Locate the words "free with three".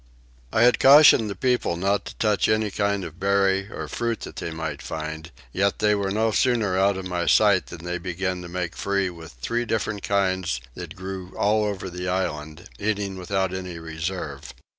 8.75-9.63